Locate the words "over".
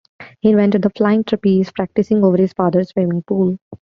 2.23-2.35